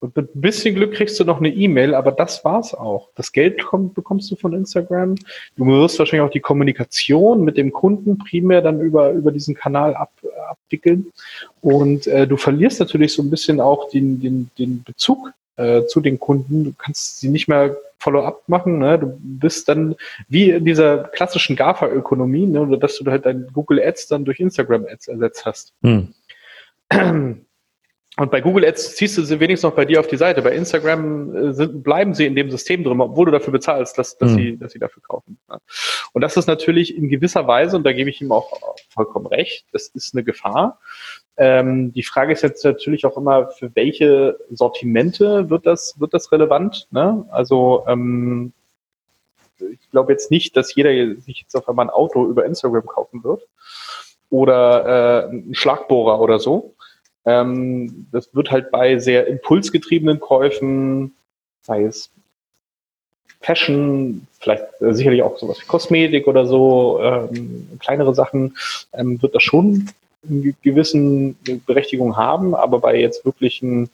und 0.01 0.15
mit 0.15 0.35
ein 0.35 0.41
bisschen 0.41 0.77
Glück 0.77 0.95
kriegst 0.95 1.19
du 1.19 1.25
noch 1.25 1.39
eine 1.39 1.49
E-Mail, 1.49 1.95
aber 1.95 2.13
das 2.13 2.45
war's 2.45 2.73
auch. 2.73 3.09
Das 3.17 3.33
Geld 3.33 3.65
kommt, 3.65 3.95
bekommst 3.95 4.31
du 4.31 4.37
von 4.37 4.53
Instagram. 4.53 5.17
Du 5.57 5.67
wirst 5.67 5.99
wahrscheinlich 5.99 6.27
auch 6.27 6.33
die 6.33 6.41
Kommunikation 6.41 7.43
mit 7.43 7.57
dem 7.57 7.73
Kunden 7.73 8.17
primär 8.17 8.63
dann 8.63 8.81
über, 8.81 9.11
über 9.11 9.33
diesen 9.33 9.57
Kanal 9.57 9.97
ab, 9.97 10.13
abwickeln. 10.49 11.07
Und 11.61 12.07
äh, 12.07 12.29
du 12.29 12.37
verlierst 12.37 12.79
natürlich 12.79 13.13
so 13.13 13.23
ein 13.23 13.31
bisschen 13.31 13.61
auch 13.61 13.91
den, 13.91 14.21
den, 14.21 14.51
den 14.57 14.85
Bezug 14.85 15.33
äh, 15.57 15.85
zu 15.87 16.01
den 16.01 16.21
Kunden. 16.21 16.63
Du 16.63 16.75
kannst 16.79 17.19
sie 17.19 17.29
nicht 17.29 17.49
mehr 17.49 17.77
Follow-up 17.99 18.45
machen. 18.47 18.79
Ne? 18.79 19.01
Du 19.01 19.19
bist 19.21 19.69
dann 19.69 19.97
wie 20.29 20.51
in 20.51 20.65
dieser 20.65 21.05
klassischen 21.09 21.57
GAFA-Ökonomie, 21.57 22.47
ne? 22.47 22.79
dass 22.79 22.99
du 22.99 23.11
halt 23.11 23.27
dein 23.27 23.49
Google 23.53 23.83
Ads 23.83 24.07
dann 24.07 24.25
durch 24.25 24.39
Instagram 24.39 24.87
Ads 24.87 25.09
ersetzt 25.09 25.45
hast. 25.45 25.73
Hm. 25.83 26.15
Und 28.19 28.33
bei 28.33 28.41
Google 28.41 28.65
Ads 28.65 28.97
ziehst 28.97 29.17
du 29.17 29.23
sie 29.23 29.39
wenigstens 29.39 29.71
noch 29.71 29.77
bei 29.77 29.85
dir 29.85 30.01
auf 30.01 30.09
die 30.09 30.17
Seite. 30.17 30.43
Bei 30.43 30.51
Instagram 30.51 31.37
äh, 31.37 31.53
sind, 31.53 31.85
bleiben 31.85 32.15
sie 32.15 32.27
in 32.27 32.35
dem 32.35 32.51
System 32.51 32.83
drin, 32.83 33.01
obwohl 33.01 33.27
du 33.27 33.31
dafür 33.31 33.53
bezahlst, 33.53 33.97
dass, 33.97 34.19
dass, 34.19 34.33
mhm. 34.33 34.37
sie, 34.37 34.57
dass 34.59 34.73
sie 34.73 34.81
dafür 34.81 35.03
kaufen. 35.05 35.39
Und 36.13 36.23
das 36.23 36.37
ist 36.37 36.49
natürlich 36.49 36.97
in 36.97 37.09
gewisser 37.09 37.47
Weise, 37.47 37.77
und 37.77 37.85
da 37.85 37.93
gebe 37.93 38.11
ich 38.11 38.21
ihm 38.21 38.33
auch 38.33 38.59
vollkommen 38.89 39.27
recht, 39.27 39.67
das 39.71 39.87
ist 39.89 40.15
eine 40.15 40.25
Gefahr. 40.25 40.81
Ähm, 41.37 41.93
die 41.93 42.03
Frage 42.03 42.33
ist 42.33 42.43
jetzt 42.43 42.65
natürlich 42.65 43.07
auch 43.07 43.17
immer, 43.17 43.51
für 43.51 43.71
welche 43.77 44.37
Sortimente 44.51 45.49
wird 45.49 45.65
das, 45.65 46.01
wird 46.01 46.13
das 46.13 46.33
relevant? 46.33 46.89
Ne? 46.91 47.25
Also 47.31 47.85
ähm, 47.87 48.53
ich 49.61 49.91
glaube 49.93 50.11
jetzt 50.11 50.33
nicht, 50.33 50.57
dass 50.57 50.75
jeder 50.75 50.91
sich 51.21 51.43
jetzt 51.43 51.55
auf 51.55 51.69
einmal 51.69 51.87
ein 51.87 51.91
Auto 51.91 52.27
über 52.27 52.45
Instagram 52.45 52.87
kaufen 52.87 53.23
wird 53.23 53.47
oder 54.31 55.29
äh, 55.29 55.31
ein 55.31 55.55
Schlagbohrer 55.55 56.21
oder 56.21 56.41
so. 56.41 56.75
Ähm, 57.29 58.07
das 58.11 58.35
wird 58.35 58.51
halt 58.51 58.71
bei 58.71 58.99
sehr 58.99 59.27
impulsgetriebenen 59.27 60.19
Käufen, 60.19 61.15
sei 61.61 61.85
es 61.85 62.11
Fashion, 63.43 64.27
vielleicht 64.41 64.65
äh, 64.81 64.95
sicherlich 64.95 65.23
auch 65.23 65.39
sowas 65.39 65.61
wie 65.61 65.67
Kosmetik 65.67 66.27
oder 66.27 66.47
so, 66.47 67.01
ähm, 67.03 67.69
kleinere 67.81 68.15
Sachen, 68.15 68.57
ähm, 68.95 69.21
wird 69.21 69.35
das 69.35 69.43
schon 69.43 69.91
eine 70.27 70.55
gewissen 70.63 71.37
Berechtigung 71.67 72.17
haben, 72.17 72.55
aber 72.55 72.81
bei 72.81 72.99
jetzt 72.99 73.27
wirklichen, 73.27 73.91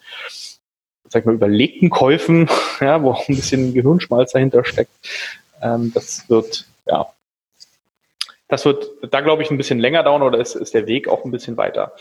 sag 1.09 1.21
ich 1.21 1.27
mal, 1.27 1.35
überlegten 1.35 1.91
Käufen, 1.91 2.49
ja, 2.81 3.03
wo 3.03 3.11
auch 3.11 3.29
ein 3.29 3.35
bisschen 3.35 3.75
Gehirnschmalz 3.75 4.31
dahinter 4.31 4.65
steckt, 4.65 4.93
ähm, 5.61 5.91
das 5.93 6.29
wird, 6.31 6.67
das 8.55 8.65
wird 8.65 8.93
da, 9.11 9.21
glaube 9.21 9.43
ich, 9.43 9.51
ein 9.51 9.57
bisschen 9.57 9.81
länger 9.81 10.05
dauern 10.05 10.23
oder 10.23 10.39
ist, 10.39 10.55
ist 10.55 10.75
der 10.75 10.87
Weg 10.87 11.09
auch 11.09 11.25
ein 11.25 11.33
bisschen 11.33 11.57
weiter, 11.57 11.93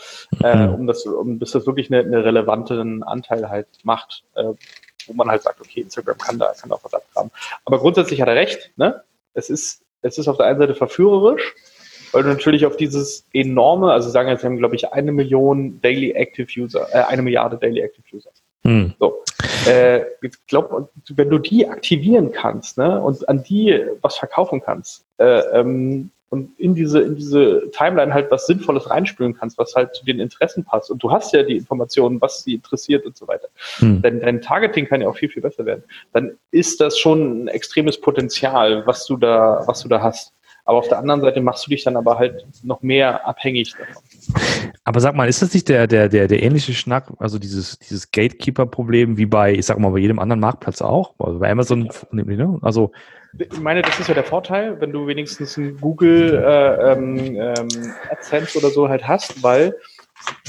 äh, 0.42 0.54
mhm. 0.54 0.74
um 0.74 0.86
das, 0.86 1.04
um, 1.04 1.40
bis 1.40 1.50
das 1.50 1.66
wirklich 1.66 1.92
einen 1.92 2.06
eine 2.06 2.24
relevanten 2.24 3.02
Anteil 3.02 3.48
halt 3.48 3.66
macht, 3.82 4.22
äh, 4.36 4.52
wo 5.06 5.12
man 5.14 5.28
halt 5.28 5.42
sagt, 5.42 5.60
okay, 5.60 5.80
Instagram 5.80 6.16
kann 6.16 6.38
da, 6.38 6.52
kann 6.52 6.70
da 6.70 6.76
auch 6.76 6.84
was 6.84 6.94
abgraben. 6.94 7.32
Aber 7.64 7.80
grundsätzlich 7.80 8.22
hat 8.22 8.28
er 8.28 8.36
recht, 8.36 8.70
ne? 8.76 9.02
Es 9.34 9.50
ist, 9.50 9.82
es 10.02 10.16
ist 10.16 10.28
auf 10.28 10.36
der 10.36 10.46
einen 10.46 10.60
Seite 10.60 10.76
verführerisch, 10.76 11.56
weil 12.12 12.22
du 12.22 12.28
natürlich 12.28 12.66
auf 12.66 12.76
dieses 12.76 13.26
enorme, 13.32 13.90
also 13.90 14.08
sagen 14.08 14.28
jetzt, 14.28 14.44
wir 14.44 14.50
haben, 14.50 14.58
glaube 14.58 14.76
ich, 14.76 14.92
eine 14.92 15.10
Million 15.10 15.80
Daily 15.80 16.12
Active 16.12 16.46
User, 16.56 16.86
äh, 16.92 17.02
eine 17.02 17.22
Milliarde 17.22 17.58
Daily 17.58 17.80
Active 17.80 18.04
User. 18.14 18.30
Hm. 18.62 18.94
So. 19.00 19.24
Äh, 19.66 20.02
ich 20.22 20.46
glaube, 20.46 20.88
wenn 21.10 21.30
du 21.30 21.38
die 21.38 21.68
aktivieren 21.68 22.30
kannst 22.30 22.78
ne, 22.78 23.00
und 23.02 23.28
an 23.28 23.42
die 23.42 23.84
was 24.02 24.16
verkaufen 24.16 24.62
kannst, 24.64 25.04
äh, 25.18 25.40
ähm, 25.58 26.10
und 26.30 26.58
in 26.58 26.74
diese, 26.74 27.00
in 27.00 27.14
diese 27.14 27.70
Timeline 27.70 28.12
halt 28.12 28.30
was 28.30 28.46
Sinnvolles 28.46 28.90
reinspülen 28.90 29.34
kannst, 29.34 29.56
was 29.58 29.74
halt 29.74 29.94
zu 29.94 30.04
den 30.04 30.20
Interessen 30.20 30.64
passt. 30.64 30.90
Und 30.90 31.02
du 31.02 31.10
hast 31.10 31.32
ja 31.32 31.42
die 31.42 31.56
Informationen, 31.56 32.20
was 32.20 32.42
sie 32.42 32.54
interessiert 32.54 33.06
und 33.06 33.16
so 33.16 33.28
weiter. 33.28 33.48
Hm. 33.76 34.02
Dein, 34.02 34.20
dein 34.20 34.42
Targeting 34.42 34.86
kann 34.86 35.00
ja 35.00 35.08
auch 35.08 35.16
viel, 35.16 35.28
viel 35.28 35.42
besser 35.42 35.64
werden. 35.64 35.84
Dann 36.12 36.36
ist 36.50 36.80
das 36.80 36.98
schon 36.98 37.44
ein 37.44 37.48
extremes 37.48 38.00
Potenzial, 38.00 38.86
was 38.86 39.06
du 39.06 39.16
da, 39.16 39.62
was 39.66 39.82
du 39.82 39.88
da 39.88 40.02
hast. 40.02 40.32
Aber 40.64 40.78
auf 40.78 40.88
der 40.88 40.98
anderen 40.98 41.20
Seite 41.20 41.40
machst 41.40 41.66
du 41.66 41.70
dich 41.70 41.84
dann 41.84 41.96
aber 41.96 42.18
halt 42.18 42.46
noch 42.62 42.82
mehr 42.82 43.26
abhängig 43.26 43.74
davon. 43.76 44.02
Aber 44.84 45.00
sag 45.00 45.14
mal, 45.14 45.28
ist 45.28 45.42
das 45.42 45.52
nicht 45.52 45.68
der, 45.68 45.86
der, 45.86 46.08
der, 46.08 46.26
der 46.26 46.42
ähnliche 46.42 46.72
Schnack, 46.72 47.12
also 47.18 47.38
dieses, 47.38 47.78
dieses 47.78 48.10
Gatekeeper-Problem 48.10 49.16
wie 49.16 49.26
bei, 49.26 49.52
ich 49.52 49.66
sag 49.66 49.78
mal, 49.78 49.90
bei 49.90 49.98
jedem 49.98 50.18
anderen 50.18 50.40
Marktplatz 50.40 50.80
auch? 50.80 51.14
Also 51.18 51.38
bei 51.38 51.50
Amazon, 51.50 51.90
ne? 52.12 52.58
also 52.62 52.92
ich 53.38 53.60
meine, 53.60 53.82
das 53.82 53.98
ist 53.98 54.08
ja 54.08 54.14
der 54.14 54.24
Vorteil, 54.24 54.80
wenn 54.80 54.92
du 54.92 55.06
wenigstens 55.06 55.56
ein 55.56 55.76
Google 55.80 56.42
äh, 56.44 56.92
ähm, 56.92 57.36
ähm, 57.36 57.68
AdSense 58.10 58.58
oder 58.58 58.70
so 58.70 58.88
halt 58.88 59.06
hast, 59.08 59.42
weil 59.42 59.74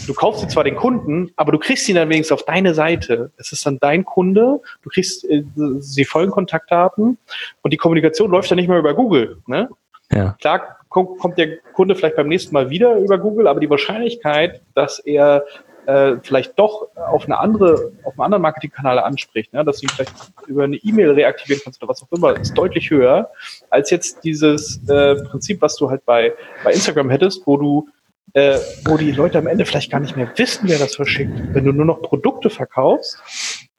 du 0.06 0.14
kaufst 0.14 0.44
dir 0.44 0.48
zwar 0.48 0.64
den 0.64 0.76
Kunden, 0.76 1.32
aber 1.36 1.52
du 1.52 1.58
kriegst 1.58 1.90
ihn 1.90 1.96
dann 1.96 2.10
wenigstens 2.10 2.34
auf 2.34 2.46
deine 2.46 2.74
Seite. 2.74 3.32
Es 3.38 3.52
ist 3.52 3.66
dann 3.66 3.80
dein 3.80 4.06
Kunde, 4.06 4.62
du 4.84 4.90
kriegst 4.90 5.26
äh, 5.26 5.44
die 5.56 6.06
vollen 6.06 6.30
Kontaktdaten 6.30 7.18
und 7.62 7.74
die 7.74 7.78
Kommunikation 7.78 8.30
läuft 8.30 8.52
dann 8.52 8.58
nicht 8.58 8.68
mehr 8.68 8.80
über 8.80 8.94
Google. 8.94 9.42
Ne? 9.48 9.70
Ja. 10.12 10.36
Klar 10.40 10.78
kommt 10.90 11.38
der 11.38 11.58
Kunde 11.74 11.96
vielleicht 11.96 12.16
beim 12.16 12.30
nächsten 12.30 12.54
Mal 12.54 12.70
wieder 12.70 12.96
über 12.98 13.18
Google, 13.18 13.48
aber 13.48 13.60
die 13.60 13.70
Wahrscheinlichkeit, 13.70 14.62
dass 14.76 15.00
er 15.00 15.44
äh, 15.88 16.16
vielleicht 16.24 16.58
doch 16.58 16.88
auf 16.96 17.26
eine 17.26 17.38
andere, 17.38 17.92
auf 18.04 18.14
einen 18.14 18.26
anderen 18.26 18.42
Marketingkanal 18.42 19.00
anspricht, 19.00 19.54
ne, 19.54 19.64
dass 19.66 19.80
du 19.80 19.86
ihn 19.86 19.90
vielleicht 19.90 20.14
über 20.48 20.64
eine 20.64 20.78
E-Mail 20.78 21.12
reaktivieren 21.12 21.62
kannst 21.64 21.82
oder 21.82 21.90
was 21.90 22.02
auch 22.02 22.12
immer, 22.12 22.40
ist 22.40 22.58
deutlich 22.58 22.90
höher 22.90 23.30
als 23.70 23.90
jetzt 23.92 24.24
dieses 24.24 24.78
äh, 24.90 25.16
Prinzip, 25.16 25.62
was 25.62 25.76
du 25.76 25.90
halt 25.90 26.06
bei, 26.06 26.34
bei 26.64 26.72
Instagram 26.72 27.10
hättest, 27.10 27.46
wo 27.46 27.58
du 27.58 27.90
äh, 28.34 28.58
wo 28.86 28.98
die 28.98 29.12
Leute 29.12 29.38
am 29.38 29.48
Ende 29.48 29.66
vielleicht 29.66 29.92
gar 29.92 30.00
nicht 30.00 30.18
mehr 30.18 30.30
wissen, 30.36 30.68
wer 30.68 30.80
das 30.80 30.96
verschickt. 30.96 31.32
Wenn 31.54 31.64
du 31.64 31.72
nur 31.72 31.86
noch 31.86 32.02
Produkte 32.02 32.50
verkaufst, 32.50 33.18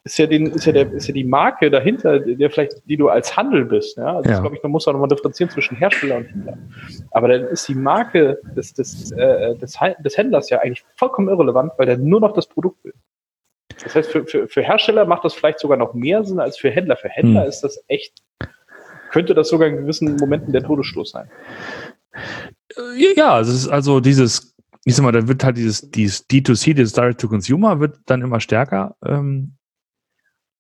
ist 0.07 0.19
ja, 0.19 0.27
den, 0.27 0.47
ist 0.47 0.65
ja, 0.65 0.73
der, 0.73 0.93
ist 0.93 1.09
ja 1.09 1.15
die 1.15 1.25
Marke 1.25 1.69
dahinter, 1.69 2.21
der 2.21 2.49
vielleicht, 2.49 2.81
die 2.89 2.97
du 2.97 3.09
als 3.09 3.37
Handel 3.37 3.65
bist. 3.65 3.97
Ja? 3.97 4.19
Also 4.19 4.31
ja. 4.31 4.39
glaube 4.39 4.55
ich, 4.55 4.63
man 4.63 4.71
muss 4.71 4.87
auch 4.87 4.93
nochmal 4.93 5.09
differenzieren 5.09 5.51
zwischen 5.51 5.77
Hersteller 5.77 6.19
und 6.19 6.27
Händler. 6.27 6.57
Aber 7.11 7.27
dann 7.27 7.43
ist 7.49 7.67
die 7.69 7.75
Marke 7.75 8.39
des, 8.57 8.73
des, 8.73 9.11
äh, 9.11 9.57
des, 9.57 9.77
des 9.99 10.17
Händlers 10.17 10.49
ja 10.49 10.61
eigentlich 10.61 10.85
vollkommen 10.95 11.29
irrelevant, 11.29 11.73
weil 11.77 11.87
der 11.87 11.99
nur 11.99 12.21
noch 12.21 12.35
das 12.35 12.47
Produkt 12.47 12.85
will. 12.85 12.95
Das 13.83 13.97
heißt, 13.97 14.13
für, 14.13 14.25
für, 14.25 14.47
für 14.47 14.63
Hersteller 14.63 15.07
macht 15.07 15.25
das 15.25 15.35
vielleicht 15.35 15.59
sogar 15.59 15.77
noch 15.77 15.93
mehr 15.93 16.23
Sinn 16.23 16.39
als 16.39 16.57
für 16.57 16.71
Händler. 16.71 16.97
Für 16.97 17.09
Händler 17.09 17.43
hm. 17.43 17.49
ist 17.49 17.63
das 17.63 17.83
echt, 17.89 18.23
könnte 19.11 19.35
das 19.35 19.49
sogar 19.49 19.67
in 19.67 19.77
gewissen 19.77 20.15
Momenten 20.17 20.53
der 20.53 20.63
Todesstoß 20.63 21.11
sein. 21.11 21.29
Ja, 23.17 23.41
es 23.41 23.49
ist 23.49 23.69
also 23.69 23.99
dieses, 23.99 24.55
ich 24.85 24.95
sag 24.95 25.03
mal, 25.03 25.11
da 25.11 25.27
wird 25.27 25.43
halt 25.43 25.57
dieses, 25.57 25.91
dieses 25.91 26.29
D2C, 26.31 26.75
dieses 26.75 26.93
Direct 26.93 27.21
to 27.21 27.29
Consumer, 27.29 27.81
wird 27.81 27.99
dann 28.07 28.23
immer 28.23 28.39
stärker. 28.39 28.95
Ähm, 29.05 29.56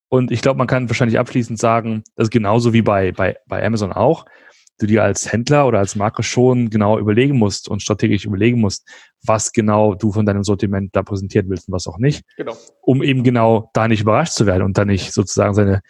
und 0.08 0.30
ich 0.30 0.40
glaube, 0.42 0.58
man 0.58 0.66
kann 0.66 0.88
wahrscheinlich 0.88 1.18
abschließend 1.18 1.58
sagen, 1.58 2.04
das 2.14 2.26
ist 2.26 2.30
genauso 2.30 2.72
wie 2.72 2.82
bei, 2.82 3.12
bei, 3.12 3.36
bei 3.46 3.64
Amazon 3.64 3.92
auch. 3.92 4.24
du 4.78 4.86
dir 4.86 5.02
als 5.02 5.32
Händler 5.32 5.66
oder 5.66 5.78
als 5.78 5.96
Marke 5.96 6.22
schon 6.22 6.70
genau 6.70 6.98
überlegen 6.98 7.38
musst 7.38 7.68
und 7.68 7.82
strategisch 7.82 8.24
überlegen 8.24 8.60
musst, 8.60 8.86
was 9.24 9.52
genau 9.52 9.94
du 9.94 10.12
von 10.12 10.26
deinem 10.26 10.44
Sortiment 10.44 10.94
da 10.94 11.02
präsentieren 11.02 11.48
willst 11.48 11.68
und 11.68 11.74
was 11.74 11.86
auch 11.86 11.98
nicht. 11.98 12.24
Genau. 12.36 12.56
Um 12.82 13.02
eben 13.02 13.24
genau 13.24 13.70
da 13.72 13.88
nicht 13.88 14.02
überrascht 14.02 14.34
zu 14.34 14.46
werden 14.46 14.62
und 14.62 14.76
da 14.78 14.84
nicht 14.84 15.12
sozusagen 15.12 15.54
seine, 15.54 15.80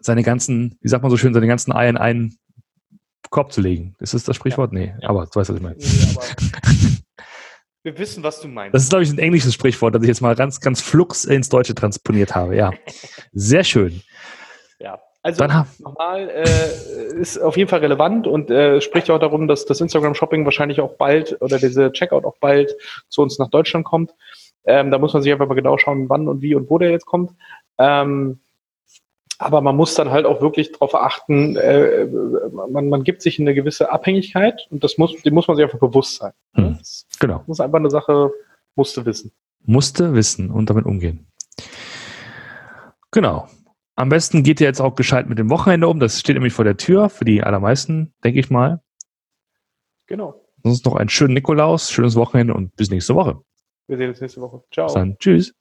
seine 0.00 0.22
ganzen, 0.22 0.78
wie 0.80 0.88
sagt 0.88 1.02
man 1.02 1.10
so 1.10 1.16
schön, 1.16 1.34
seine 1.34 1.48
ganzen 1.48 1.72
Eier 1.72 1.90
in 1.90 1.96
einen 1.96 2.38
Korb 3.30 3.52
zu 3.52 3.60
legen. 3.60 3.94
Ist 3.98 4.14
das 4.14 4.24
das 4.24 4.36
Sprichwort? 4.36 4.72
Ja. 4.72 4.78
Nee, 4.78 4.94
aber 5.02 5.26
du 5.26 5.38
weißt, 5.38 5.50
was 5.50 5.56
ich 5.56 5.62
meine. 5.62 5.76
Nee, 5.76 6.98
wir 7.88 7.98
wissen, 7.98 8.22
was 8.22 8.40
du 8.40 8.48
meinst. 8.48 8.74
Das 8.74 8.82
ist, 8.82 8.90
glaube 8.90 9.04
ich, 9.04 9.10
ein 9.10 9.18
englisches 9.18 9.54
Sprichwort, 9.54 9.94
das 9.94 10.02
ich 10.02 10.08
jetzt 10.08 10.20
mal 10.20 10.34
ganz, 10.34 10.60
ganz 10.60 10.80
flux 10.80 11.24
ins 11.24 11.48
Deutsche 11.48 11.74
transponiert 11.74 12.34
habe. 12.34 12.54
Ja, 12.54 12.72
sehr 13.32 13.64
schön. 13.64 14.02
Ja, 14.78 14.98
also 15.22 15.44
nochmal, 15.78 16.28
äh, 16.28 17.18
ist 17.18 17.38
auf 17.38 17.56
jeden 17.56 17.70
Fall 17.70 17.80
relevant 17.80 18.26
und 18.26 18.50
äh, 18.50 18.80
spricht 18.80 19.10
auch 19.10 19.18
darum, 19.18 19.48
dass 19.48 19.64
das 19.64 19.80
Instagram-Shopping 19.80 20.44
wahrscheinlich 20.44 20.80
auch 20.80 20.96
bald 20.96 21.40
oder 21.40 21.58
diese 21.58 21.90
Checkout 21.92 22.24
auch 22.24 22.36
bald 22.40 22.76
zu 23.08 23.22
uns 23.22 23.38
nach 23.38 23.48
Deutschland 23.48 23.86
kommt. 23.86 24.12
Ähm, 24.64 24.90
da 24.90 24.98
muss 24.98 25.14
man 25.14 25.22
sich 25.22 25.32
einfach 25.32 25.48
mal 25.48 25.54
genau 25.54 25.78
schauen, 25.78 26.10
wann 26.10 26.28
und 26.28 26.42
wie 26.42 26.54
und 26.54 26.68
wo 26.68 26.76
der 26.76 26.90
jetzt 26.90 27.06
kommt. 27.06 27.32
Ähm, 27.78 28.40
aber 29.38 29.60
man 29.60 29.76
muss 29.76 29.94
dann 29.94 30.10
halt 30.10 30.26
auch 30.26 30.40
wirklich 30.42 30.72
darauf 30.72 30.94
achten, 30.94 31.56
äh, 31.56 32.06
man, 32.70 32.88
man 32.88 33.04
gibt 33.04 33.22
sich 33.22 33.38
eine 33.38 33.54
gewisse 33.54 33.90
Abhängigkeit 33.92 34.66
und 34.70 34.82
das 34.82 34.98
muss, 34.98 35.14
dem 35.22 35.34
muss 35.34 35.46
man 35.46 35.56
sich 35.56 35.64
einfach 35.64 35.78
bewusst 35.78 36.16
sein. 36.16 36.32
Hm, 36.54 36.76
das 36.78 37.06
genau. 37.20 37.44
muss 37.46 37.60
einfach 37.60 37.78
eine 37.78 37.90
Sache, 37.90 38.32
musste 38.74 39.06
wissen. 39.06 39.32
Musste 39.64 40.12
wissen 40.14 40.50
und 40.50 40.68
damit 40.70 40.86
umgehen. 40.86 41.28
Genau. 43.12 43.48
Am 43.94 44.08
besten 44.08 44.42
geht 44.42 44.60
ihr 44.60 44.66
jetzt 44.66 44.80
auch 44.80 44.94
gescheit 44.94 45.28
mit 45.28 45.38
dem 45.38 45.50
Wochenende 45.50 45.88
um. 45.88 45.98
Das 45.98 46.20
steht 46.20 46.34
nämlich 46.34 46.52
vor 46.52 46.64
der 46.64 46.76
Tür 46.76 47.08
für 47.08 47.24
die 47.24 47.42
allermeisten, 47.42 48.12
denke 48.22 48.40
ich 48.40 48.50
mal. 48.50 48.80
Genau. 50.06 50.40
Sonst 50.64 50.84
noch 50.84 50.96
einen 50.96 51.08
schönen 51.08 51.34
Nikolaus, 51.34 51.90
schönes 51.90 52.16
Wochenende 52.16 52.54
und 52.54 52.74
bis 52.76 52.90
nächste 52.90 53.14
Woche. 53.14 53.40
Wir 53.86 53.96
sehen 53.96 54.10
uns 54.10 54.20
nächste 54.20 54.40
Woche. 54.40 54.62
Ciao. 54.72 54.86
Bis 54.86 54.94
dann. 54.94 55.16
Tschüss. 55.18 55.54